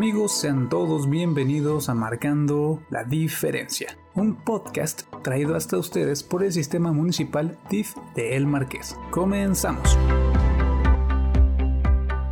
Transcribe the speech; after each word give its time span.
Amigos, 0.00 0.32
sean 0.32 0.70
todos 0.70 1.10
bienvenidos 1.10 1.90
a 1.90 1.94
Marcando 1.94 2.80
la 2.88 3.04
Diferencia, 3.04 3.98
un 4.14 4.34
podcast 4.34 5.02
traído 5.22 5.54
hasta 5.54 5.76
ustedes 5.76 6.22
por 6.22 6.42
el 6.42 6.54
Sistema 6.54 6.90
Municipal 6.90 7.58
DIF 7.68 7.94
de 8.14 8.34
El 8.34 8.46
Marqués. 8.46 8.96
Comenzamos. 9.10 9.98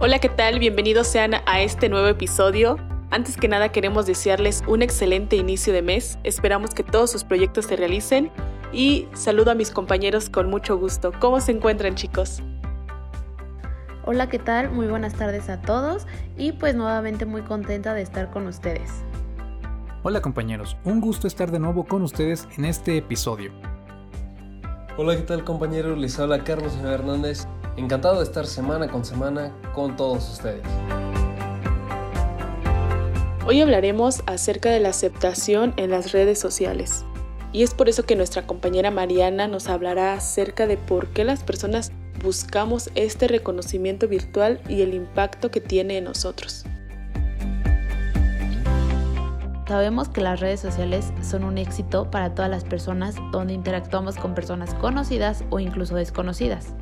Hola, 0.01 0.19
¿qué 0.19 0.31
tal? 0.31 0.61
Bienvenidos 0.61 1.09
sean 1.09 1.35
a 1.45 1.61
este 1.61 1.91
nuevo 1.91 2.07
episodio. 2.07 2.79
Antes 3.11 3.37
que 3.37 3.49
nada 3.49 3.71
queremos 3.71 4.07
desearles 4.07 4.63
un 4.67 4.81
excelente 4.81 5.37
inicio 5.37 5.75
de 5.75 5.83
mes. 5.83 6.19
Esperamos 6.25 6.71
que 6.71 6.85
todos 6.85 7.11
sus 7.11 7.23
proyectos 7.23 7.67
se 7.67 7.77
realicen 7.77 8.31
y 8.73 9.09
saludo 9.13 9.51
a 9.51 9.55
mis 9.55 9.71
compañeros 9.71 10.31
con 10.31 10.49
mucho 10.49 10.79
gusto. 10.79 11.13
¿Cómo 11.21 11.39
se 11.43 11.53
encuentran 11.53 11.97
chicos? 11.97 12.43
Hola, 14.11 14.31
¿qué 14.31 14.39
tal? 14.39 14.71
Muy 14.71 14.87
buenas 14.87 15.13
tardes 15.13 15.51
a 15.51 15.61
todos 15.61 16.07
y 16.39 16.53
pues 16.53 16.75
nuevamente 16.75 17.27
muy 17.27 17.43
contenta 17.43 17.93
de 17.93 18.01
estar 18.01 18.31
con 18.31 18.47
ustedes. 18.47 18.91
Hola 20.03 20.23
compañeros, 20.23 20.79
un 20.85 21.03
gusto 21.03 21.27
estar 21.27 21.51
de 21.51 21.59
nuevo 21.59 21.85
con 21.85 22.01
ustedes 22.01 22.49
en 22.57 22.65
este 22.65 22.97
episodio. 22.97 23.53
Hola, 24.97 25.15
¿qué 25.15 25.25
tal 25.25 25.45
compañeros? 25.45 25.99
Les 25.99 26.19
habla 26.19 26.43
Carlos 26.43 26.75
Hernández. 26.83 27.47
Encantado 27.77 28.17
de 28.17 28.25
estar 28.25 28.47
semana 28.47 28.89
con 28.89 29.05
semana 29.05 29.53
con 29.75 29.95
todos 29.95 30.27
ustedes. 30.33 30.63
Hoy 33.45 33.61
hablaremos 33.61 34.23
acerca 34.25 34.71
de 34.71 34.81
la 34.81 34.89
aceptación 34.89 35.75
en 35.77 35.91
las 35.91 36.13
redes 36.13 36.39
sociales. 36.41 37.05
Y 37.53 37.63
es 37.63 37.75
por 37.75 37.91
eso 37.91 38.05
que 38.05 38.17
nuestra 38.17 38.47
compañera 38.47 38.91
Mariana 38.91 39.49
nos 39.49 39.69
hablará 39.69 40.15
acerca 40.15 40.67
de 40.67 40.79
por 40.79 41.09
qué 41.09 41.25
las 41.25 41.43
personas 41.43 41.93
buscamos 42.23 42.91
este 42.95 43.29
reconocimiento 43.29 44.09
virtual 44.09 44.61
y 44.69 44.83
el 44.83 44.95
impacto 44.95 45.51
que 45.51 45.61
tiene 45.61 45.99
en 45.99 46.05
nosotros. 46.05 46.65
Sabemos 49.67 50.09
que 50.09 50.23
las 50.23 50.41
redes 50.41 50.61
sociales 50.61 51.13
son 51.23 51.45
un 51.45 51.59
éxito 51.59 52.11
para 52.11 52.35
todas 52.35 52.51
las 52.51 52.65
personas 52.65 53.17
donde 53.33 53.53
interactuamos 53.53 54.17
con 54.17 54.35
personas 54.35 54.73
conocidas 54.75 55.45
o 55.51 55.61
incluso 55.61 55.95
desconocidas. 55.95 56.75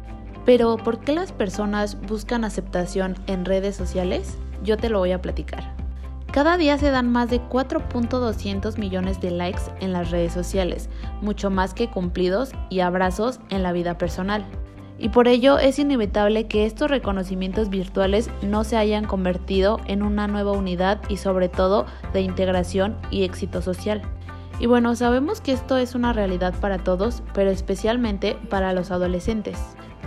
Pero 0.44 0.76
¿por 0.76 1.00
qué 1.00 1.12
las 1.12 1.32
personas 1.32 2.00
buscan 2.02 2.44
aceptación 2.44 3.16
en 3.26 3.44
redes 3.44 3.74
sociales? 3.74 4.38
Yo 4.62 4.76
te 4.76 4.88
lo 4.88 5.00
voy 5.00 5.10
a 5.10 5.20
platicar. 5.20 5.74
Cada 6.30 6.56
día 6.56 6.78
se 6.78 6.90
dan 6.90 7.10
más 7.10 7.28
de 7.28 7.40
4.200 7.40 8.78
millones 8.78 9.20
de 9.20 9.32
likes 9.32 9.62
en 9.80 9.92
las 9.92 10.12
redes 10.12 10.32
sociales, 10.32 10.88
mucho 11.22 11.50
más 11.50 11.74
que 11.74 11.90
cumplidos 11.90 12.52
y 12.70 12.80
abrazos 12.80 13.40
en 13.50 13.64
la 13.64 13.72
vida 13.72 13.98
personal 13.98 14.46
y 14.98 15.10
por 15.10 15.28
ello 15.28 15.58
es 15.58 15.78
inevitable 15.78 16.46
que 16.46 16.64
estos 16.64 16.90
reconocimientos 16.90 17.68
virtuales 17.68 18.30
no 18.42 18.64
se 18.64 18.76
hayan 18.76 19.04
convertido 19.04 19.80
en 19.86 20.02
una 20.02 20.26
nueva 20.26 20.52
unidad 20.52 21.00
y 21.08 21.18
sobre 21.18 21.48
todo 21.48 21.86
de 22.12 22.22
integración 22.22 22.96
y 23.10 23.24
éxito 23.24 23.60
social. 23.60 24.02
Y 24.58 24.66
bueno, 24.66 24.96
sabemos 24.96 25.40
que 25.40 25.52
esto 25.52 25.76
es 25.76 25.94
una 25.94 26.14
realidad 26.14 26.54
para 26.60 26.78
todos, 26.78 27.22
pero 27.34 27.50
especialmente 27.50 28.38
para 28.48 28.72
los 28.72 28.90
adolescentes, 28.90 29.58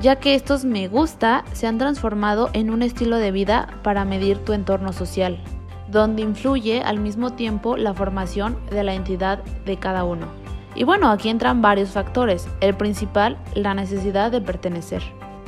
ya 0.01 0.15
que 0.15 0.33
estos 0.33 0.65
me 0.65 0.87
gusta 0.87 1.43
se 1.53 1.67
han 1.67 1.77
transformado 1.77 2.49
en 2.53 2.71
un 2.71 2.81
estilo 2.81 3.17
de 3.17 3.31
vida 3.31 3.79
para 3.83 4.05
medir 4.05 4.39
tu 4.39 4.53
entorno 4.53 4.91
social, 4.91 5.39
donde 5.87 6.23
influye 6.23 6.81
al 6.81 6.99
mismo 6.99 7.33
tiempo 7.33 7.77
la 7.77 7.93
formación 7.93 8.57
de 8.71 8.83
la 8.83 8.95
entidad 8.95 9.43
de 9.65 9.77
cada 9.77 10.03
uno. 10.03 10.38
Y 10.79 10.85
bueno, 10.85 11.11
aquí 11.11 11.27
entran 11.27 11.61
varios 11.61 11.89
factores. 11.89 12.47
El 12.61 12.73
principal, 12.73 13.37
la 13.53 13.73
necesidad 13.73 14.31
de 14.31 14.39
pertenecer. 14.39 15.03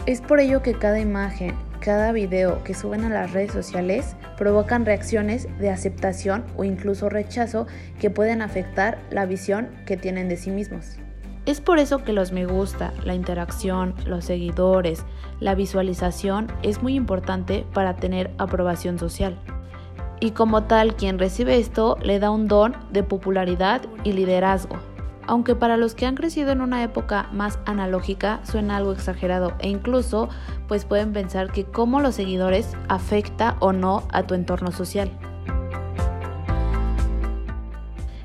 Es 0.05 0.19
por 0.19 0.41
ello 0.41 0.61
que 0.61 0.73
cada 0.73 0.99
imagen, 0.99 1.55
cada 1.79 2.11
video 2.11 2.61
que 2.65 2.73
suben 2.73 3.05
a 3.05 3.09
las 3.09 3.31
redes 3.31 3.53
sociales 3.53 4.17
provocan 4.37 4.85
reacciones 4.85 5.47
de 5.57 5.69
aceptación 5.69 6.43
o 6.57 6.65
incluso 6.65 7.07
rechazo 7.07 7.65
que 7.97 8.09
pueden 8.09 8.41
afectar 8.41 8.99
la 9.09 9.25
visión 9.25 9.69
que 9.85 9.95
tienen 9.95 10.27
de 10.27 10.35
sí 10.35 10.51
mismos. 10.51 10.97
Es 11.45 11.61
por 11.61 11.79
eso 11.79 12.03
que 12.03 12.11
los 12.11 12.33
me 12.33 12.45
gusta, 12.45 12.91
la 13.05 13.15
interacción, 13.15 13.95
los 14.05 14.25
seguidores, 14.25 15.05
la 15.39 15.55
visualización 15.55 16.51
es 16.61 16.83
muy 16.83 16.95
importante 16.95 17.65
para 17.73 17.95
tener 17.95 18.31
aprobación 18.37 18.99
social. 18.99 19.39
Y 20.19 20.31
como 20.31 20.65
tal, 20.65 20.95
quien 20.95 21.17
recibe 21.17 21.57
esto 21.57 21.97
le 22.03 22.19
da 22.19 22.31
un 22.31 22.49
don 22.49 22.75
de 22.91 23.01
popularidad 23.01 23.81
y 24.03 24.11
liderazgo, 24.11 24.77
aunque 25.31 25.55
para 25.55 25.77
los 25.77 25.95
que 25.95 26.05
han 26.05 26.15
crecido 26.15 26.51
en 26.51 26.59
una 26.59 26.83
época 26.83 27.29
más 27.31 27.57
analógica 27.65 28.41
suena 28.43 28.75
algo 28.75 28.91
exagerado 28.91 29.53
e 29.59 29.69
incluso 29.69 30.27
pues 30.67 30.83
pueden 30.83 31.13
pensar 31.13 31.53
que 31.53 31.63
cómo 31.63 32.01
los 32.01 32.15
seguidores 32.15 32.75
afecta 32.89 33.55
o 33.61 33.71
no 33.71 34.03
a 34.11 34.23
tu 34.23 34.33
entorno 34.33 34.73
social. 34.73 35.09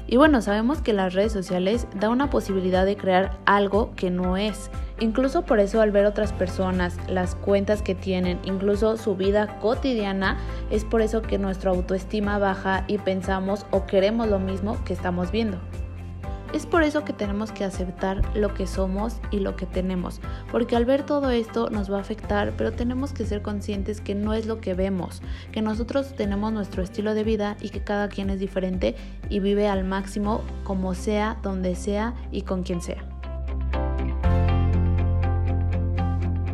Y 0.08 0.16
bueno, 0.16 0.42
sabemos 0.42 0.80
que 0.80 0.92
las 0.92 1.14
redes 1.14 1.32
sociales 1.32 1.86
da 1.94 2.08
una 2.08 2.28
posibilidad 2.28 2.84
de 2.84 2.96
crear 2.96 3.38
algo 3.46 3.92
que 3.94 4.10
no 4.10 4.36
es. 4.36 4.68
Incluso 4.98 5.42
por 5.42 5.60
eso 5.60 5.80
al 5.80 5.92
ver 5.92 6.06
otras 6.06 6.32
personas, 6.32 6.98
las 7.08 7.36
cuentas 7.36 7.82
que 7.82 7.94
tienen, 7.94 8.40
incluso 8.42 8.96
su 8.96 9.14
vida 9.14 9.60
cotidiana, 9.60 10.38
es 10.72 10.84
por 10.84 11.02
eso 11.02 11.22
que 11.22 11.38
nuestra 11.38 11.70
autoestima 11.70 12.40
baja 12.40 12.82
y 12.88 12.98
pensamos 12.98 13.64
o 13.70 13.86
queremos 13.86 14.26
lo 14.28 14.40
mismo 14.40 14.76
que 14.84 14.92
estamos 14.92 15.30
viendo. 15.30 15.58
Es 16.52 16.64
por 16.64 16.82
eso 16.82 17.04
que 17.04 17.12
tenemos 17.12 17.52
que 17.52 17.64
aceptar 17.64 18.22
lo 18.36 18.54
que 18.54 18.66
somos 18.66 19.16
y 19.30 19.40
lo 19.40 19.56
que 19.56 19.66
tenemos, 19.66 20.20
porque 20.50 20.76
al 20.76 20.84
ver 20.84 21.04
todo 21.04 21.30
esto 21.30 21.68
nos 21.70 21.90
va 21.92 21.98
a 21.98 22.00
afectar, 22.00 22.54
pero 22.56 22.72
tenemos 22.72 23.12
que 23.12 23.26
ser 23.26 23.42
conscientes 23.42 24.00
que 24.00 24.14
no 24.14 24.32
es 24.32 24.46
lo 24.46 24.60
que 24.60 24.74
vemos, 24.74 25.22
que 25.52 25.60
nosotros 25.60 26.14
tenemos 26.14 26.52
nuestro 26.52 26.82
estilo 26.82 27.14
de 27.14 27.24
vida 27.24 27.56
y 27.60 27.70
que 27.70 27.80
cada 27.80 28.08
quien 28.08 28.30
es 28.30 28.40
diferente 28.40 28.94
y 29.28 29.40
vive 29.40 29.68
al 29.68 29.84
máximo 29.84 30.40
como 30.64 30.94
sea, 30.94 31.36
donde 31.42 31.74
sea 31.74 32.14
y 32.30 32.42
con 32.42 32.62
quien 32.62 32.80
sea. 32.80 33.04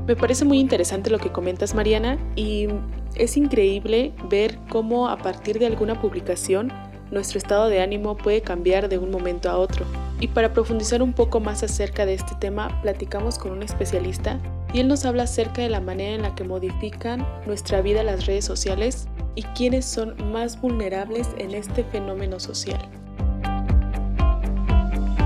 Me 0.06 0.16
parece 0.16 0.44
muy 0.44 0.58
interesante 0.58 1.10
lo 1.10 1.18
que 1.18 1.30
comentas 1.30 1.74
Mariana 1.74 2.18
y 2.34 2.66
es 3.14 3.36
increíble 3.36 4.12
ver 4.28 4.58
cómo 4.68 5.08
a 5.08 5.18
partir 5.18 5.58
de 5.58 5.66
alguna 5.66 6.00
publicación 6.00 6.72
nuestro 7.12 7.38
estado 7.38 7.68
de 7.68 7.82
ánimo 7.82 8.16
puede 8.16 8.40
cambiar 8.40 8.88
de 8.88 8.98
un 8.98 9.10
momento 9.10 9.48
a 9.50 9.58
otro. 9.58 9.84
Y 10.18 10.28
para 10.28 10.52
profundizar 10.52 11.02
un 11.02 11.12
poco 11.12 11.40
más 11.40 11.62
acerca 11.62 12.06
de 12.06 12.14
este 12.14 12.34
tema, 12.36 12.80
platicamos 12.82 13.38
con 13.38 13.52
un 13.52 13.62
especialista 13.62 14.40
y 14.72 14.80
él 14.80 14.88
nos 14.88 15.04
habla 15.04 15.24
acerca 15.24 15.62
de 15.62 15.68
la 15.68 15.80
manera 15.80 16.14
en 16.14 16.22
la 16.22 16.34
que 16.34 16.44
modifican 16.44 17.26
nuestra 17.46 17.82
vida 17.82 18.02
las 18.02 18.26
redes 18.26 18.46
sociales 18.46 19.08
y 19.34 19.42
quiénes 19.42 19.84
son 19.84 20.32
más 20.32 20.60
vulnerables 20.60 21.28
en 21.36 21.52
este 21.52 21.84
fenómeno 21.84 22.40
social. 22.40 22.80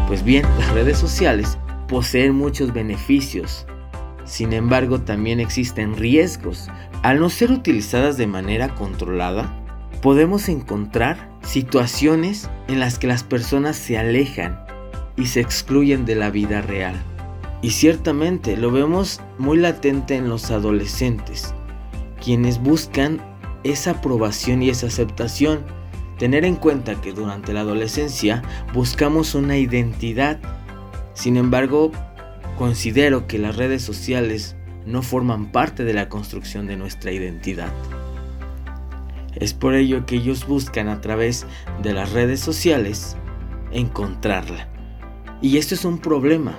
Pues 0.08 0.24
bien, 0.24 0.44
las 0.58 0.72
redes 0.72 0.98
sociales 0.98 1.56
poseen 1.88 2.34
muchos 2.34 2.72
beneficios. 2.72 3.64
Sin 4.24 4.52
embargo, 4.52 5.00
también 5.00 5.38
existen 5.38 5.96
riesgos. 5.96 6.68
Al 7.02 7.20
no 7.20 7.30
ser 7.30 7.52
utilizadas 7.52 8.16
de 8.16 8.26
manera 8.26 8.74
controlada, 8.74 9.52
podemos 10.02 10.48
encontrar 10.48 11.35
situaciones 11.46 12.50
en 12.68 12.80
las 12.80 12.98
que 12.98 13.06
las 13.06 13.22
personas 13.22 13.76
se 13.76 13.96
alejan 13.96 14.60
y 15.16 15.26
se 15.26 15.40
excluyen 15.40 16.04
de 16.04 16.16
la 16.16 16.30
vida 16.30 16.60
real. 16.60 16.94
Y 17.62 17.70
ciertamente 17.70 18.56
lo 18.56 18.70
vemos 18.70 19.20
muy 19.38 19.56
latente 19.56 20.16
en 20.16 20.28
los 20.28 20.50
adolescentes, 20.50 21.54
quienes 22.22 22.60
buscan 22.60 23.20
esa 23.64 23.92
aprobación 23.92 24.62
y 24.62 24.70
esa 24.70 24.88
aceptación. 24.88 25.64
Tener 26.18 26.44
en 26.44 26.56
cuenta 26.56 27.00
que 27.00 27.12
durante 27.12 27.52
la 27.52 27.60
adolescencia 27.60 28.42
buscamos 28.72 29.34
una 29.34 29.56
identidad. 29.56 30.38
Sin 31.14 31.36
embargo, 31.36 31.92
considero 32.58 33.26
que 33.26 33.38
las 33.38 33.56
redes 33.56 33.82
sociales 33.82 34.56
no 34.84 35.02
forman 35.02 35.52
parte 35.52 35.84
de 35.84 35.94
la 35.94 36.08
construcción 36.08 36.66
de 36.66 36.76
nuestra 36.76 37.12
identidad. 37.12 37.72
Es 39.36 39.52
por 39.54 39.74
ello 39.74 40.06
que 40.06 40.16
ellos 40.16 40.46
buscan 40.46 40.88
a 40.88 41.00
través 41.00 41.46
de 41.82 41.92
las 41.92 42.12
redes 42.12 42.40
sociales 42.40 43.16
encontrarla. 43.70 44.68
Y 45.42 45.58
esto 45.58 45.74
es 45.74 45.84
un 45.84 45.98
problema, 45.98 46.58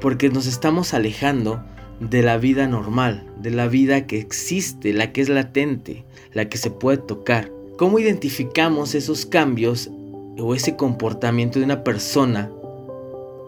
porque 0.00 0.28
nos 0.28 0.46
estamos 0.46 0.94
alejando 0.94 1.62
de 2.00 2.22
la 2.22 2.36
vida 2.36 2.66
normal, 2.66 3.26
de 3.40 3.50
la 3.50 3.68
vida 3.68 4.06
que 4.06 4.18
existe, 4.18 4.92
la 4.92 5.12
que 5.12 5.20
es 5.20 5.28
latente, 5.28 6.04
la 6.32 6.48
que 6.48 6.58
se 6.58 6.70
puede 6.70 6.98
tocar. 6.98 7.50
¿Cómo 7.78 7.98
identificamos 7.98 8.94
esos 8.94 9.24
cambios 9.24 9.90
o 10.38 10.54
ese 10.54 10.76
comportamiento 10.76 11.58
de 11.58 11.64
una 11.64 11.84
persona 11.84 12.50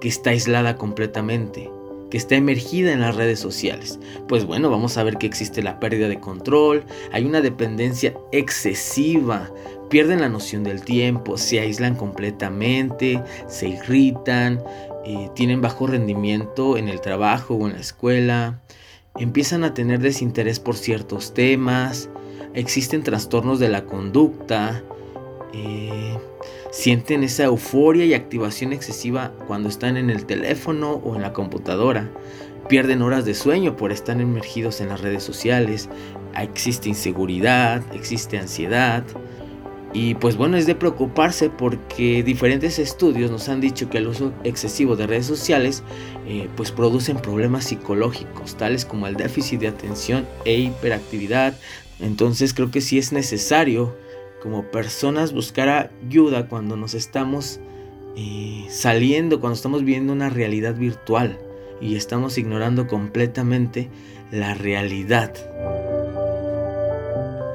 que 0.00 0.08
está 0.08 0.30
aislada 0.30 0.76
completamente? 0.76 1.70
Que 2.10 2.16
está 2.16 2.36
emergida 2.36 2.92
en 2.92 3.00
las 3.00 3.16
redes 3.16 3.40
sociales. 3.40 3.98
Pues 4.26 4.44
bueno, 4.44 4.70
vamos 4.70 4.96
a 4.96 5.02
ver 5.02 5.18
que 5.18 5.26
existe 5.26 5.62
la 5.62 5.80
pérdida 5.80 6.08
de 6.08 6.20
control, 6.20 6.84
hay 7.12 7.24
una 7.24 7.40
dependencia 7.40 8.14
excesiva, 8.32 9.50
pierden 9.88 10.20
la 10.20 10.28
noción 10.28 10.64
del 10.64 10.82
tiempo, 10.82 11.36
se 11.36 11.60
aíslan 11.60 11.94
completamente, 11.94 13.22
se 13.46 13.68
irritan, 13.68 14.62
eh, 15.04 15.30
tienen 15.34 15.60
bajo 15.60 15.86
rendimiento 15.86 16.76
en 16.76 16.88
el 16.88 17.00
trabajo 17.00 17.54
o 17.54 17.66
en 17.66 17.74
la 17.74 17.80
escuela, 17.80 18.60
empiezan 19.18 19.64
a 19.64 19.74
tener 19.74 20.00
desinterés 20.00 20.60
por 20.60 20.76
ciertos 20.76 21.34
temas, 21.34 22.08
existen 22.54 23.02
trastornos 23.02 23.58
de 23.58 23.68
la 23.68 23.84
conducta, 23.84 24.82
eh, 25.52 26.18
sienten 26.70 27.22
esa 27.24 27.44
euforia 27.44 28.04
y 28.04 28.14
activación 28.14 28.72
excesiva 28.72 29.32
cuando 29.46 29.68
están 29.68 29.96
en 29.96 30.10
el 30.10 30.26
teléfono 30.26 30.92
o 31.04 31.16
en 31.16 31.22
la 31.22 31.32
computadora, 31.32 32.10
pierden 32.68 33.02
horas 33.02 33.24
de 33.24 33.34
sueño 33.34 33.76
por 33.76 33.92
estar 33.92 34.20
emergidos 34.20 34.80
en 34.80 34.88
las 34.88 35.00
redes 35.00 35.22
sociales, 35.22 35.88
existe 36.40 36.88
inseguridad, 36.88 37.82
existe 37.94 38.38
ansiedad, 38.38 39.04
y 39.92 40.14
pues 40.16 40.36
bueno, 40.36 40.58
es 40.58 40.66
de 40.66 40.74
preocuparse 40.74 41.48
porque 41.48 42.22
diferentes 42.22 42.78
estudios 42.78 43.30
nos 43.30 43.48
han 43.48 43.60
dicho 43.60 43.88
que 43.88 43.98
el 43.98 44.08
uso 44.08 44.34
excesivo 44.44 44.96
de 44.96 45.06
redes 45.06 45.24
sociales 45.24 45.82
eh, 46.26 46.48
pues 46.56 46.72
producen 46.72 47.16
problemas 47.16 47.64
psicológicos, 47.64 48.56
tales 48.56 48.84
como 48.84 49.06
el 49.06 49.16
déficit 49.16 49.60
de 49.60 49.68
atención 49.68 50.28
e 50.44 50.58
hiperactividad. 50.58 51.54
Entonces 52.00 52.52
creo 52.52 52.70
que 52.70 52.82
sí 52.82 52.98
es 52.98 53.12
necesario 53.12 53.96
como 54.42 54.70
personas 54.70 55.32
buscar 55.32 55.90
ayuda 56.04 56.48
cuando 56.48 56.76
nos 56.76 56.94
estamos 56.94 57.60
eh, 58.16 58.66
saliendo, 58.68 59.40
cuando 59.40 59.54
estamos 59.54 59.84
viendo 59.84 60.12
una 60.12 60.28
realidad 60.28 60.74
virtual 60.74 61.38
y 61.80 61.96
estamos 61.96 62.38
ignorando 62.38 62.86
completamente 62.86 63.88
la 64.30 64.54
realidad. 64.54 65.32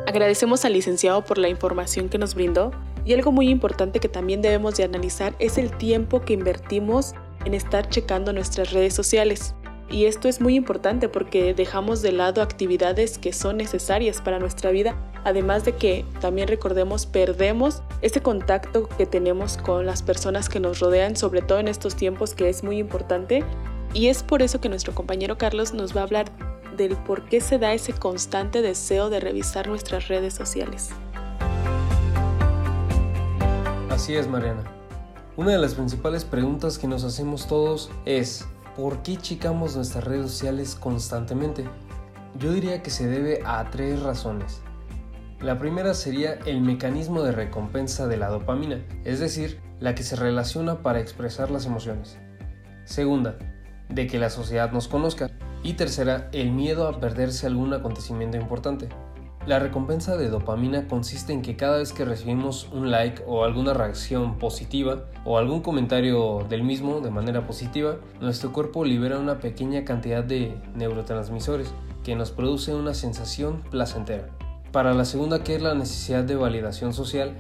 Agradecemos 0.07 0.63
al 0.65 0.74
licenciado 0.74 1.24
por 1.25 1.38
la 1.38 1.50
información 1.50 2.09
que 2.09 2.18
nos 2.18 2.35
brindó 2.35 2.71
y 3.06 3.13
algo 3.13 3.31
muy 3.31 3.50
importante 3.50 4.00
que 4.00 4.09
también 4.09 4.41
debemos 4.41 4.75
de 4.77 4.83
analizar 4.83 5.36
es 5.39 5.57
el 5.57 5.75
tiempo 5.77 6.21
que 6.21 6.33
invertimos 6.33 7.15
en 7.45 7.53
estar 7.53 7.89
checando 7.89 8.31
nuestras 8.31 8.71
redes 8.71 8.94
sociales. 8.94 9.56
Y 9.93 10.07
esto 10.07 10.27
es 10.27 10.41
muy 10.41 10.55
importante 10.55 11.07
porque 11.07 11.53
dejamos 11.53 12.01
de 12.01 12.11
lado 12.11 12.41
actividades 12.41 13.19
que 13.19 13.31
son 13.31 13.57
necesarias 13.57 14.21
para 14.21 14.39
nuestra 14.39 14.71
vida, 14.71 14.95
además 15.23 15.65
de 15.65 15.75
que 15.75 16.03
también 16.19 16.47
recordemos 16.47 17.05
perdemos 17.05 17.83
ese 18.01 18.19
contacto 18.19 18.89
que 18.97 19.05
tenemos 19.05 19.57
con 19.57 19.85
las 19.85 20.01
personas 20.01 20.49
que 20.49 20.59
nos 20.59 20.79
rodean, 20.79 21.15
sobre 21.15 21.43
todo 21.43 21.59
en 21.59 21.67
estos 21.67 21.95
tiempos 21.95 22.33
que 22.33 22.49
es 22.49 22.63
muy 22.63 22.79
importante. 22.79 23.43
Y 23.93 24.07
es 24.07 24.23
por 24.23 24.41
eso 24.41 24.59
que 24.59 24.67
nuestro 24.67 24.95
compañero 24.95 25.37
Carlos 25.37 25.75
nos 25.75 25.95
va 25.95 26.01
a 26.01 26.05
hablar 26.05 26.25
del 26.75 26.95
por 26.97 27.25
qué 27.25 27.39
se 27.39 27.59
da 27.59 27.75
ese 27.75 27.93
constante 27.93 28.63
deseo 28.63 29.11
de 29.11 29.19
revisar 29.19 29.67
nuestras 29.67 30.07
redes 30.07 30.33
sociales. 30.33 30.89
Así 33.91 34.15
es, 34.15 34.27
Mariana. 34.27 34.63
Una 35.37 35.51
de 35.51 35.59
las 35.59 35.75
principales 35.75 36.25
preguntas 36.25 36.79
que 36.79 36.87
nos 36.87 37.03
hacemos 37.03 37.47
todos 37.47 37.91
es, 38.05 38.47
¿por 38.75 39.03
qué 39.03 39.17
checamos 39.17 39.75
nuestras 39.75 40.03
redes 40.03 40.31
sociales 40.31 40.75
constantemente? 40.75 41.65
Yo 42.39 42.51
diría 42.51 42.81
que 42.81 42.89
se 42.89 43.07
debe 43.07 43.41
a 43.45 43.69
tres 43.69 44.01
razones. 44.01 44.61
La 45.39 45.59
primera 45.59 45.93
sería 45.93 46.39
el 46.45 46.61
mecanismo 46.61 47.21
de 47.21 47.33
recompensa 47.33 48.07
de 48.07 48.17
la 48.17 48.29
dopamina, 48.29 48.83
es 49.03 49.19
decir, 49.19 49.59
la 49.79 49.93
que 49.93 50.03
se 50.03 50.15
relaciona 50.15 50.81
para 50.81 50.99
expresar 50.99 51.51
las 51.51 51.65
emociones. 51.65 52.17
Segunda, 52.85 53.37
de 53.89 54.07
que 54.07 54.19
la 54.19 54.29
sociedad 54.29 54.71
nos 54.71 54.87
conozca. 54.87 55.29
Y 55.61 55.73
tercera, 55.73 56.29
el 56.31 56.51
miedo 56.51 56.87
a 56.87 56.99
perderse 56.99 57.47
algún 57.47 57.73
acontecimiento 57.73 58.37
importante. 58.37 58.89
La 59.45 59.59
recompensa 59.59 60.15
de 60.15 60.29
dopamina 60.29 60.87
consiste 60.87 61.33
en 61.33 61.41
que 61.41 61.57
cada 61.57 61.79
vez 61.79 61.91
que 61.91 62.05
recibimos 62.05 62.69
un 62.71 62.91
like 62.91 63.23
o 63.27 63.43
alguna 63.43 63.73
reacción 63.73 64.37
positiva 64.37 65.03
o 65.25 65.37
algún 65.37 65.59
comentario 65.59 66.45
del 66.47 66.63
mismo 66.63 67.01
de 67.01 67.11
manera 67.11 67.45
positiva, 67.45 67.97
nuestro 68.21 68.53
cuerpo 68.53 68.85
libera 68.85 69.19
una 69.19 69.39
pequeña 69.39 69.83
cantidad 69.83 70.23
de 70.23 70.55
neurotransmisores 70.75 71.73
que 72.05 72.15
nos 72.15 72.31
produce 72.31 72.73
una 72.73 72.93
sensación 72.93 73.61
placentera. 73.69 74.29
Para 74.71 74.93
la 74.93 75.03
segunda, 75.03 75.43
que 75.43 75.55
es 75.55 75.61
la 75.61 75.75
necesidad 75.75 76.23
de 76.23 76.37
validación 76.37 76.93
social, 76.93 77.35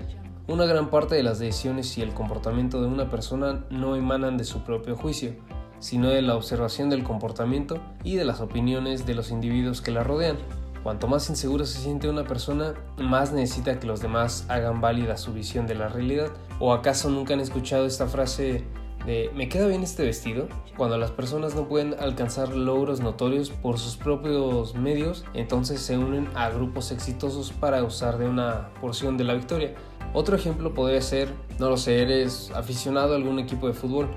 una 0.47 0.65
gran 0.65 0.89
parte 0.89 1.15
de 1.15 1.23
las 1.23 1.39
decisiones 1.39 1.97
y 1.97 2.01
el 2.01 2.13
comportamiento 2.13 2.81
de 2.81 2.87
una 2.87 3.09
persona 3.09 3.63
no 3.69 3.95
emanan 3.95 4.35
de 4.35 4.43
su 4.43 4.65
propio 4.65 4.97
juicio, 4.97 5.35
sino 5.79 6.09
de 6.09 6.21
la 6.21 6.35
observación 6.35 6.89
del 6.89 7.05
comportamiento 7.05 7.79
y 8.03 8.17
de 8.17 8.25
las 8.25 8.41
opiniones 8.41 9.05
de 9.05 9.15
los 9.15 9.31
individuos 9.31 9.81
que 9.81 9.91
la 9.91 10.03
rodean. 10.03 10.37
Cuanto 10.83 11.07
más 11.07 11.29
insegura 11.29 11.65
se 11.65 11.79
siente 11.79 12.09
una 12.09 12.25
persona, 12.25 12.73
más 12.97 13.31
necesita 13.31 13.79
que 13.79 13.87
los 13.87 14.01
demás 14.01 14.45
hagan 14.49 14.81
válida 14.81 15.15
su 15.15 15.31
visión 15.31 15.65
de 15.65 15.75
la 15.75 15.87
realidad. 15.87 16.31
¿O 16.59 16.73
acaso 16.73 17.09
nunca 17.09 17.33
han 17.33 17.39
escuchado 17.39 17.85
esta 17.85 18.05
frase 18.07 18.65
de 19.05 19.31
¿me 19.33 19.47
queda 19.47 19.67
bien 19.67 19.83
este 19.83 20.03
vestido? 20.03 20.49
Cuando 20.75 20.97
las 20.97 21.11
personas 21.11 21.55
no 21.55 21.69
pueden 21.69 21.95
alcanzar 21.99 22.49
logros 22.53 22.99
notorios 22.99 23.49
por 23.49 23.79
sus 23.79 23.95
propios 23.95 24.75
medios, 24.75 25.23
entonces 25.33 25.79
se 25.79 25.97
unen 25.97 26.27
a 26.35 26.49
grupos 26.49 26.91
exitosos 26.91 27.53
para 27.53 27.81
usar 27.83 28.17
de 28.17 28.27
una 28.27 28.69
porción 28.81 29.15
de 29.15 29.23
la 29.23 29.35
victoria. 29.35 29.75
Otro 30.13 30.35
ejemplo 30.35 30.73
podría 30.73 31.01
ser, 31.01 31.29
no 31.59 31.69
lo 31.69 31.77
sé, 31.77 32.01
eres 32.01 32.51
aficionado 32.53 33.13
a 33.13 33.15
algún 33.15 33.39
equipo 33.39 33.67
de 33.67 33.73
fútbol 33.73 34.09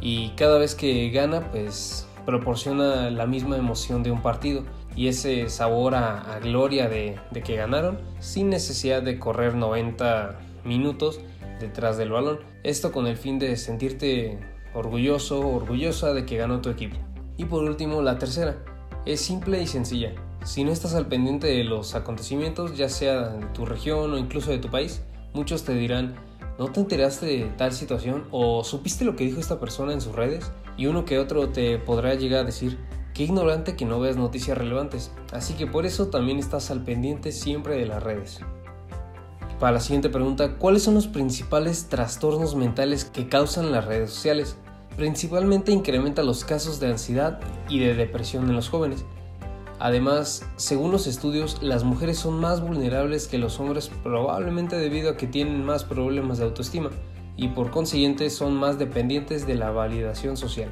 y 0.00 0.30
cada 0.30 0.58
vez 0.58 0.74
que 0.74 1.10
gana 1.10 1.50
pues 1.50 2.08
proporciona 2.24 3.10
la 3.10 3.26
misma 3.26 3.56
emoción 3.58 4.02
de 4.02 4.10
un 4.10 4.22
partido 4.22 4.64
y 4.96 5.08
ese 5.08 5.48
sabor 5.48 5.94
a, 5.94 6.38
gloria 6.42 6.88
de, 6.88 7.18
de, 7.30 7.42
que 7.42 7.56
ganaron 7.56 7.98
sin 8.20 8.48
necesidad 8.48 9.02
de 9.02 9.18
correr 9.18 9.54
90 9.54 10.38
minutos 10.64 11.20
detrás 11.60 11.96
del 11.96 12.10
balón. 12.10 12.40
Esto 12.62 12.92
con 12.92 13.06
el 13.06 13.16
fin 13.16 13.38
de 13.38 13.56
sentirte 13.56 14.38
orgulloso 14.74 15.40
orgullosa 15.40 16.12
de 16.12 16.26
que 16.26 16.36
ganó 16.36 16.60
tu 16.60 16.70
equipo. 16.70 16.96
Y 17.36 17.44
por 17.44 17.64
último, 17.64 18.02
la 18.02 18.18
tercera. 18.18 18.64
Es 19.06 19.20
simple 19.20 19.62
y 19.62 19.66
sencilla. 19.66 20.12
Si 20.44 20.64
no 20.64 20.72
estás 20.72 20.94
al 20.94 21.06
pendiente 21.06 21.46
de 21.46 21.64
los 21.64 21.94
acontecimientos, 21.94 22.76
ya 22.76 22.88
sea 22.88 23.28
de 23.28 23.46
tu 23.46 23.64
región 23.64 24.12
o 24.12 24.18
incluso 24.18 24.50
de 24.50 24.58
tu 24.58 24.68
país, 24.68 25.02
muchos 25.32 25.64
te 25.64 25.74
dirán, 25.74 26.14
¿no 26.58 26.70
te 26.70 26.80
enteraste 26.80 27.26
de 27.26 27.44
tal 27.56 27.72
situación? 27.72 28.24
¿O 28.30 28.62
supiste 28.62 29.04
lo 29.04 29.16
que 29.16 29.24
dijo 29.24 29.40
esta 29.40 29.58
persona 29.58 29.92
en 29.92 30.00
sus 30.00 30.14
redes? 30.14 30.52
Y 30.76 30.86
uno 30.86 31.04
que 31.04 31.18
otro 31.18 31.48
te 31.48 31.78
podrá 31.78 32.14
llegar 32.14 32.40
a 32.40 32.44
decir, 32.44 32.78
qué 33.14 33.22
ignorante 33.22 33.76
que 33.76 33.84
no 33.84 34.00
veas 34.00 34.16
noticias 34.16 34.58
relevantes. 34.58 35.12
Así 35.32 35.54
que 35.54 35.66
por 35.66 35.86
eso 35.86 36.08
también 36.08 36.38
estás 36.38 36.70
al 36.70 36.82
pendiente 36.82 37.32
siempre 37.32 37.76
de 37.76 37.86
las 37.86 38.02
redes. 38.02 38.40
Para 39.60 39.72
la 39.72 39.80
siguiente 39.80 40.10
pregunta, 40.10 40.56
¿cuáles 40.56 40.82
son 40.82 40.94
los 40.94 41.06
principales 41.06 41.88
trastornos 41.88 42.56
mentales 42.56 43.04
que 43.04 43.28
causan 43.28 43.72
las 43.72 43.84
redes 43.84 44.10
sociales? 44.10 44.56
Principalmente 44.96 45.72
incrementa 45.72 46.22
los 46.22 46.44
casos 46.44 46.80
de 46.80 46.88
ansiedad 46.88 47.40
y 47.68 47.78
de 47.78 47.94
depresión 47.94 48.48
en 48.48 48.56
los 48.56 48.68
jóvenes. 48.68 49.04
Además, 49.78 50.44
según 50.56 50.92
los 50.92 51.06
estudios, 51.06 51.62
las 51.62 51.84
mujeres 51.84 52.18
son 52.18 52.40
más 52.40 52.60
vulnerables 52.60 53.26
que 53.26 53.38
los 53.38 53.58
hombres 53.60 53.90
probablemente 54.02 54.76
debido 54.76 55.10
a 55.10 55.16
que 55.16 55.26
tienen 55.26 55.64
más 55.64 55.84
problemas 55.84 56.38
de 56.38 56.44
autoestima 56.44 56.90
y 57.36 57.48
por 57.48 57.70
consiguiente 57.70 58.30
son 58.30 58.54
más 58.54 58.78
dependientes 58.78 59.46
de 59.46 59.54
la 59.54 59.70
validación 59.70 60.36
social. 60.36 60.70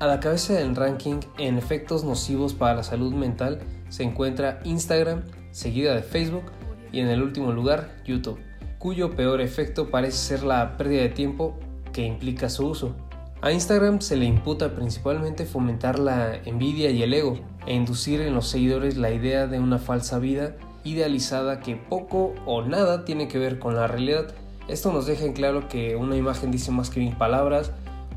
A 0.00 0.06
la 0.08 0.18
cabeza 0.18 0.54
del 0.54 0.74
ranking 0.74 1.20
en 1.38 1.56
efectos 1.56 2.02
nocivos 2.02 2.52
para 2.52 2.74
la 2.74 2.82
salud 2.82 3.14
mental 3.14 3.60
se 3.88 4.02
encuentra 4.02 4.58
Instagram, 4.64 5.22
seguida 5.52 5.94
de 5.94 6.02
Facebook 6.02 6.50
y 6.90 6.98
en 6.98 7.08
el 7.08 7.22
último 7.22 7.52
lugar 7.52 8.02
YouTube, 8.04 8.40
cuyo 8.78 9.14
peor 9.14 9.40
efecto 9.40 9.90
parece 9.90 10.16
ser 10.16 10.42
la 10.42 10.76
pérdida 10.76 11.02
de 11.02 11.10
tiempo 11.10 11.56
que 11.92 12.04
implica 12.04 12.48
su 12.48 12.66
uso. 12.66 12.96
A 13.40 13.52
Instagram 13.52 14.00
se 14.00 14.16
le 14.16 14.24
imputa 14.24 14.74
principalmente 14.74 15.46
fomentar 15.46 16.00
la 16.00 16.34
envidia 16.44 16.90
y 16.90 17.04
el 17.04 17.14
ego 17.14 17.38
e 17.66 17.74
inducir 17.74 18.20
en 18.20 18.34
los 18.34 18.48
seguidores 18.48 18.96
la 18.96 19.12
idea 19.12 19.46
de 19.46 19.60
una 19.60 19.78
falsa 19.78 20.18
vida 20.18 20.56
idealizada 20.82 21.60
que 21.60 21.76
poco 21.76 22.34
o 22.46 22.62
nada 22.62 23.04
tiene 23.04 23.28
que 23.28 23.38
ver 23.38 23.60
con 23.60 23.76
la 23.76 23.86
realidad. 23.86 24.34
Esto 24.66 24.92
nos 24.92 25.06
deja 25.06 25.24
en 25.24 25.34
claro 25.34 25.68
que 25.68 25.94
una 25.94 26.16
imagen 26.16 26.50
dice 26.50 26.72
más 26.72 26.90
que 26.90 27.00
mil 27.00 27.16
palabras 27.16 27.70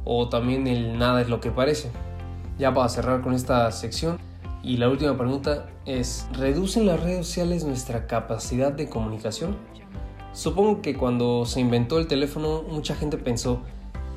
o 0.07 0.29
también 0.29 0.67
el 0.67 0.97
nada 0.97 1.21
es 1.21 1.29
lo 1.29 1.41
que 1.41 1.51
parece. 1.51 1.91
Ya 2.57 2.73
para 2.73 2.89
cerrar 2.89 3.21
con 3.21 3.33
esta 3.33 3.69
sección 3.71 4.17
y 4.63 4.77
la 4.77 4.89
última 4.89 5.17
pregunta 5.17 5.67
es, 5.85 6.27
¿reducen 6.33 6.85
las 6.85 7.01
redes 7.01 7.27
sociales 7.27 7.65
nuestra 7.65 8.07
capacidad 8.07 8.71
de 8.71 8.89
comunicación? 8.89 9.57
Supongo 10.33 10.81
que 10.81 10.95
cuando 10.95 11.45
se 11.45 11.59
inventó 11.59 11.99
el 11.99 12.07
teléfono 12.07 12.63
mucha 12.63 12.95
gente 12.95 13.17
pensó 13.17 13.61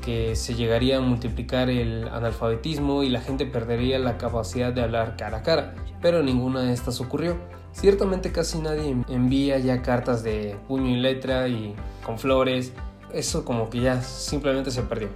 que 0.01 0.37
se 0.37 0.55
llegaría 0.55 0.99
a 0.99 1.01
multiplicar 1.01 1.69
el 1.69 2.09
analfabetismo 2.09 3.03
y 3.03 3.09
la 3.11 3.21
gente 3.21 3.45
perdería 3.45 3.99
la 3.99 4.17
capacidad 4.17 4.73
de 4.73 4.83
hablar 4.83 5.17
cara 5.17 5.39
a 5.39 5.43
cara, 5.43 5.75
pero 6.01 6.23
ninguna 6.23 6.63
de 6.63 6.73
estas 6.73 7.01
ocurrió. 7.01 7.37
Ciertamente 7.73 8.33
casi 8.33 8.59
nadie 8.59 8.97
envía 9.09 9.59
ya 9.59 9.83
cartas 9.83 10.23
de 10.23 10.57
puño 10.67 10.91
y 10.91 11.01
letra 11.01 11.49
y 11.49 11.75
con 12.05 12.19
flores, 12.19 12.73
eso 13.13 13.45
como 13.45 13.71
que 13.71 13.81
ya 13.81 14.03
simplemente 14.03 14.71
se 14.71 14.83
perdió. 14.83 15.09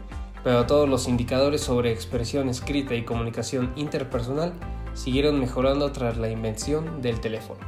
Pero 0.45 0.67
todos 0.67 0.89
los 0.89 1.09
indicadores 1.09 1.63
sobre 1.63 1.91
expresión 1.91 2.49
escrita 2.49 2.95
y 2.95 3.05
comunicación 3.05 3.73
interpersonal 3.75 4.53
siguieron 4.93 5.41
mejorando 5.41 5.91
tras 5.91 6.17
la 6.17 6.29
invención 6.29 7.03
del 7.03 7.21
teléfono. 7.21 7.59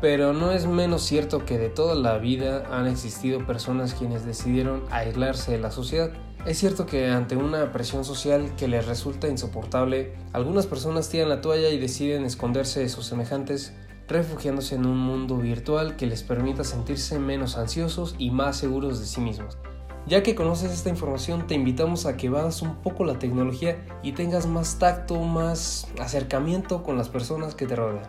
Pero 0.00 0.32
no 0.32 0.52
es 0.52 0.66
menos 0.66 1.02
cierto 1.02 1.44
que 1.44 1.58
de 1.58 1.68
toda 1.68 1.94
la 1.94 2.16
vida 2.18 2.64
han 2.70 2.86
existido 2.86 3.46
personas 3.46 3.94
quienes 3.94 4.24
decidieron 4.24 4.82
aislarse 4.90 5.52
de 5.52 5.58
la 5.58 5.70
sociedad 5.70 6.12
es 6.44 6.58
cierto 6.58 6.86
que 6.86 7.08
ante 7.08 7.36
una 7.36 7.70
presión 7.70 8.04
social 8.04 8.56
que 8.56 8.66
les 8.66 8.86
resulta 8.86 9.28
insoportable, 9.28 10.16
algunas 10.32 10.66
personas 10.66 11.08
tiran 11.08 11.28
la 11.28 11.40
toalla 11.40 11.68
y 11.68 11.78
deciden 11.78 12.24
esconderse 12.24 12.80
de 12.80 12.88
sus 12.88 13.06
semejantes 13.06 13.72
refugiándose 14.08 14.74
en 14.74 14.84
un 14.84 14.98
mundo 14.98 15.36
virtual 15.36 15.94
que 15.94 16.06
les 16.06 16.24
permita 16.24 16.64
sentirse 16.64 17.20
menos 17.20 17.56
ansiosos 17.56 18.16
y 18.18 18.32
más 18.32 18.56
seguros 18.56 18.98
de 18.98 19.06
sí 19.06 19.20
mismos. 19.20 19.56
Ya 20.06 20.22
que 20.22 20.34
conoces 20.34 20.72
esta 20.72 20.88
información, 20.88 21.46
te 21.46 21.54
invitamos 21.54 22.06
a 22.06 22.16
que 22.16 22.28
vadas 22.28 22.60
un 22.60 22.76
poco 22.76 23.04
la 23.04 23.18
tecnología 23.18 23.84
y 24.02 24.12
tengas 24.12 24.46
más 24.46 24.78
tacto, 24.78 25.20
más 25.20 25.86
acercamiento 26.00 26.82
con 26.82 26.98
las 26.98 27.08
personas 27.08 27.54
que 27.54 27.66
te 27.66 27.76
rodean. 27.76 28.02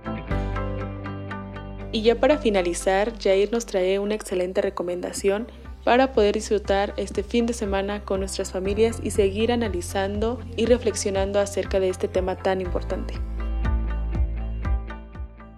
Y 1.91 2.01
ya 2.01 2.15
para 2.15 2.39
finalizar, 2.39 3.13
Jair 3.19 3.51
nos 3.51 3.67
trae 3.67 3.99
una 3.99 4.15
excelente 4.15 4.61
recomendación 4.61 5.47
para 5.83 6.13
poder 6.13 6.33
disfrutar 6.33 6.93
este 6.97 7.21
fin 7.21 7.45
de 7.45 7.53
semana 7.53 8.03
con 8.03 8.21
nuestras 8.21 8.51
familias 8.51 8.99
y 9.03 9.11
seguir 9.11 9.51
analizando 9.51 10.39
y 10.55 10.65
reflexionando 10.65 11.39
acerca 11.39 11.79
de 11.79 11.89
este 11.89 12.07
tema 12.07 12.35
tan 12.35 12.61
importante 12.61 13.13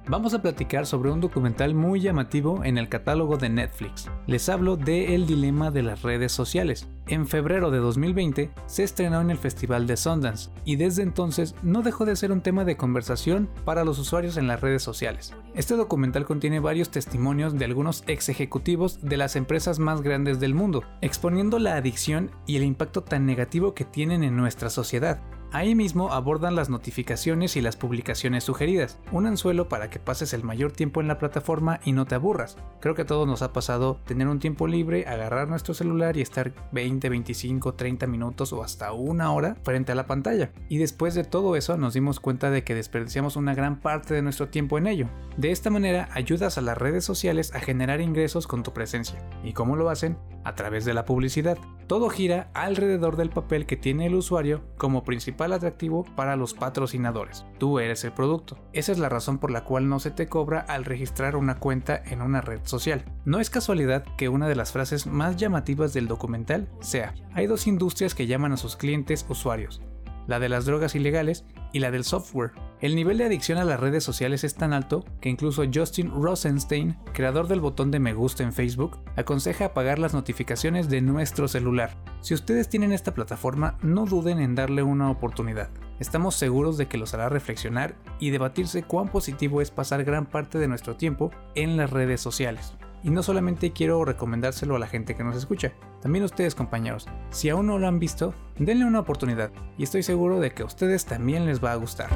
vamos 0.07 0.33
a 0.33 0.41
platicar 0.41 0.85
sobre 0.85 1.11
un 1.11 1.19
documental 1.19 1.73
muy 1.73 1.99
llamativo 1.99 2.63
en 2.63 2.77
el 2.77 2.89
catálogo 2.89 3.37
de 3.37 3.49
Netflix. 3.49 4.09
Les 4.27 4.49
hablo 4.49 4.77
de 4.77 5.15
El 5.15 5.25
dilema 5.25 5.71
de 5.71 5.83
las 5.83 6.03
redes 6.03 6.31
sociales. 6.31 6.87
En 7.07 7.27
febrero 7.27 7.71
de 7.71 7.79
2020 7.79 8.51
se 8.65 8.83
estrenó 8.83 9.21
en 9.21 9.29
el 9.29 9.37
Festival 9.37 9.87
de 9.87 9.97
Sundance 9.97 10.49
y 10.63 10.75
desde 10.75 11.03
entonces 11.03 11.55
no 11.61 11.81
dejó 11.81 12.05
de 12.05 12.15
ser 12.15 12.31
un 12.31 12.41
tema 12.41 12.65
de 12.65 12.77
conversación 12.77 13.49
para 13.63 13.83
los 13.83 13.99
usuarios 13.99 14.37
en 14.37 14.47
las 14.47 14.61
redes 14.61 14.83
sociales. 14.83 15.33
Este 15.53 15.75
documental 15.75 16.25
contiene 16.25 16.59
varios 16.59 16.89
testimonios 16.89 17.57
de 17.57 17.65
algunos 17.65 18.03
ex 18.07 18.29
ejecutivos 18.29 19.01
de 19.01 19.17
las 19.17 19.35
empresas 19.35 19.79
más 19.79 20.01
grandes 20.01 20.39
del 20.39 20.53
mundo, 20.53 20.83
exponiendo 21.01 21.59
la 21.59 21.75
adicción 21.75 22.31
y 22.45 22.57
el 22.57 22.63
impacto 22.63 23.03
tan 23.03 23.25
negativo 23.25 23.73
que 23.73 23.85
tienen 23.85 24.23
en 24.23 24.35
nuestra 24.35 24.69
sociedad. 24.69 25.19
Ahí 25.55 25.73
mismo 25.73 26.11
abordan 26.11 26.53
las 26.53 26.69
notificaciones 26.69 27.55
y 27.55 27.61
las 27.61 27.77
publicaciones 27.77 28.43
sugeridas, 28.43 28.99
un 29.13 29.25
anzuelo 29.25 29.69
para 29.69 29.89
que 29.89 29.99
pases 29.99 30.33
el 30.33 30.43
mayor 30.43 30.73
tiempo 30.73 30.99
en 30.99 31.07
la 31.07 31.17
plataforma 31.17 31.79
y 31.85 31.93
no 31.93 32.03
te 32.03 32.13
aburras. 32.13 32.57
Creo 32.81 32.93
que 32.93 33.03
a 33.03 33.05
todos 33.05 33.25
nos 33.25 33.41
ha 33.41 33.53
pasado 33.53 33.97
tener 34.05 34.27
un 34.27 34.39
tiempo 34.39 34.67
libre, 34.67 35.07
agarrar 35.07 35.47
nuestro 35.47 35.73
celular 35.73 36.17
y 36.17 36.21
estar 36.21 36.51
20, 36.73 37.07
25, 37.07 37.73
30 37.73 38.05
minutos 38.05 38.51
o 38.51 38.63
hasta 38.63 38.91
una 38.91 39.31
hora 39.31 39.55
frente 39.63 39.93
a 39.93 39.95
la 39.95 40.07
pantalla. 40.07 40.51
Y 40.67 40.77
después 40.77 41.15
de 41.15 41.23
todo 41.23 41.55
eso 41.55 41.77
nos 41.77 41.93
dimos 41.93 42.19
cuenta 42.19 42.51
de 42.51 42.65
que 42.65 42.75
desperdiciamos 42.75 43.37
una 43.37 43.55
gran 43.55 43.79
parte 43.79 44.13
de 44.13 44.21
nuestro 44.21 44.49
tiempo 44.49 44.77
en 44.77 44.87
ello. 44.87 45.07
De 45.37 45.51
esta 45.51 45.69
manera 45.69 46.09
ayudas 46.11 46.57
a 46.57 46.61
las 46.61 46.77
redes 46.77 47.05
sociales 47.05 47.55
a 47.55 47.61
generar 47.61 48.01
ingresos 48.01 48.45
con 48.45 48.61
tu 48.61 48.73
presencia. 48.73 49.25
¿Y 49.41 49.53
cómo 49.53 49.77
lo 49.77 49.89
hacen? 49.89 50.17
A 50.45 50.55
través 50.55 50.85
de 50.85 50.93
la 50.93 51.03
publicidad. 51.03 51.57
Todo 51.87 52.09
gira 52.09 52.49
alrededor 52.53 53.17
del 53.17 53.29
papel 53.29 53.65
que 53.65 53.77
tiene 53.77 54.05
el 54.05 54.15
usuario 54.15 54.61
como 54.77 55.03
principal 55.03 55.51
atractivo 55.53 56.05
para 56.15 56.35
los 56.35 56.53
patrocinadores. 56.53 57.45
Tú 57.57 57.79
eres 57.79 58.03
el 58.05 58.13
producto. 58.13 58.57
Esa 58.71 58.91
es 58.91 58.99
la 58.99 59.09
razón 59.09 59.39
por 59.39 59.51
la 59.51 59.63
cual 59.63 59.89
no 59.89 59.99
se 59.99 60.11
te 60.11 60.27
cobra 60.27 60.59
al 60.61 60.85
registrar 60.85 61.35
una 61.35 61.59
cuenta 61.59 62.01
en 62.05 62.21
una 62.21 62.41
red 62.41 62.61
social. 62.63 63.03
No 63.25 63.39
es 63.39 63.49
casualidad 63.49 64.05
que 64.17 64.29
una 64.29 64.47
de 64.47 64.55
las 64.55 64.71
frases 64.71 65.07
más 65.07 65.35
llamativas 65.35 65.93
del 65.93 66.07
documental 66.07 66.69
sea, 66.79 67.13
hay 67.33 67.47
dos 67.47 67.67
industrias 67.67 68.15
que 68.15 68.27
llaman 68.27 68.53
a 68.53 68.57
sus 68.57 68.75
clientes 68.75 69.25
usuarios, 69.27 69.81
la 70.27 70.39
de 70.39 70.49
las 70.49 70.65
drogas 70.65 70.95
ilegales 70.95 71.43
y 71.73 71.79
la 71.79 71.91
del 71.91 72.03
software. 72.03 72.51
El 72.85 72.95
nivel 72.95 73.17
de 73.17 73.25
adicción 73.25 73.57
a 73.57 73.65
las 73.65 73.79
redes 73.79 74.03
sociales 74.03 74.43
es 74.43 74.53
tan 74.53 74.71
alto 74.71 75.03
que 75.19 75.29
incluso 75.29 75.63
Justin 75.73 76.11
Rosenstein, 76.11 76.95
creador 77.13 77.47
del 77.47 77.59
botón 77.59 77.89
de 77.89 77.99
me 77.99 78.13
gusta 78.13 78.43
en 78.43 78.53
Facebook, 78.53 78.99
aconseja 79.15 79.65
apagar 79.65 79.97
las 79.97 80.13
notificaciones 80.13 80.87
de 80.87 81.01
nuestro 81.01 81.47
celular. 81.47 81.97
Si 82.21 82.35
ustedes 82.35 82.69
tienen 82.69 82.91
esta 82.91 83.15
plataforma, 83.15 83.79
no 83.81 84.05
duden 84.05 84.37
en 84.37 84.53
darle 84.53 84.83
una 84.83 85.09
oportunidad. 85.09 85.71
Estamos 85.99 86.35
seguros 86.35 86.77
de 86.77 86.85
que 86.85 86.99
los 86.99 87.15
hará 87.15 87.27
reflexionar 87.27 87.95
y 88.19 88.29
debatirse 88.29 88.83
cuán 88.83 89.09
positivo 89.09 89.61
es 89.61 89.71
pasar 89.71 90.03
gran 90.03 90.27
parte 90.27 90.59
de 90.59 90.67
nuestro 90.67 90.95
tiempo 90.95 91.31
en 91.55 91.77
las 91.77 91.89
redes 91.89 92.21
sociales. 92.21 92.75
Y 93.01 93.09
no 93.09 93.23
solamente 93.23 93.71
quiero 93.73 94.05
recomendárselo 94.05 94.75
a 94.75 94.79
la 94.79 94.87
gente 94.87 95.15
que 95.15 95.23
nos 95.23 95.35
escucha, 95.35 95.73
también 96.03 96.23
ustedes 96.23 96.53
compañeros. 96.53 97.07
Si 97.31 97.49
aún 97.49 97.65
no 97.65 97.79
lo 97.79 97.87
han 97.87 97.97
visto, 97.97 98.35
denle 98.59 98.85
una 98.85 98.99
oportunidad 98.99 99.49
y 99.75 99.81
estoy 99.81 100.03
seguro 100.03 100.39
de 100.39 100.51
que 100.51 100.61
a 100.61 100.67
ustedes 100.67 101.05
también 101.05 101.47
les 101.47 101.63
va 101.63 101.71
a 101.71 101.77
gustar. 101.77 102.09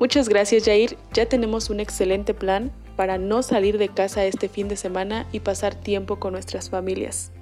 Muchas 0.00 0.30
gracias 0.30 0.64
Jair, 0.64 0.96
ya 1.12 1.26
tenemos 1.26 1.68
un 1.68 1.78
excelente 1.78 2.32
plan 2.32 2.72
para 2.96 3.18
no 3.18 3.42
salir 3.42 3.76
de 3.76 3.90
casa 3.90 4.24
este 4.24 4.48
fin 4.48 4.66
de 4.66 4.76
semana 4.76 5.28
y 5.30 5.40
pasar 5.40 5.74
tiempo 5.74 6.18
con 6.18 6.32
nuestras 6.32 6.70
familias. 6.70 7.32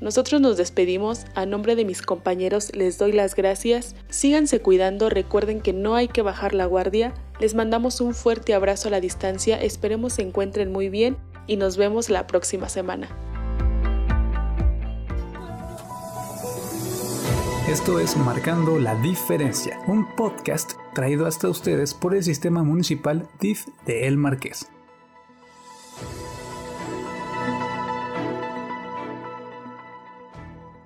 Nosotros 0.00 0.40
nos 0.40 0.56
despedimos, 0.56 1.24
a 1.34 1.44
nombre 1.44 1.74
de 1.74 1.84
mis 1.84 2.00
compañeros 2.02 2.70
les 2.72 2.98
doy 2.98 3.10
las 3.10 3.34
gracias, 3.34 3.96
síganse 4.10 4.60
cuidando, 4.60 5.10
recuerden 5.10 5.60
que 5.60 5.72
no 5.72 5.96
hay 5.96 6.06
que 6.06 6.22
bajar 6.22 6.54
la 6.54 6.66
guardia, 6.66 7.14
les 7.40 7.56
mandamos 7.56 8.00
un 8.00 8.14
fuerte 8.14 8.54
abrazo 8.54 8.86
a 8.86 8.90
la 8.92 9.00
distancia, 9.00 9.60
esperemos 9.60 10.12
se 10.12 10.22
encuentren 10.22 10.70
muy 10.70 10.90
bien 10.90 11.16
y 11.48 11.56
nos 11.56 11.76
vemos 11.76 12.10
la 12.10 12.28
próxima 12.28 12.68
semana. 12.68 13.08
Esto 17.68 18.00
es 18.00 18.16
Marcando 18.16 18.78
la 18.78 18.94
Diferencia, 18.94 19.78
un 19.86 20.06
podcast 20.16 20.72
traído 20.94 21.26
hasta 21.26 21.50
ustedes 21.50 21.92
por 21.92 22.14
el 22.14 22.24
Sistema 22.24 22.62
Municipal 22.62 23.28
DIF 23.40 23.66
de 23.84 24.08
El 24.08 24.16
Marqués. 24.16 24.70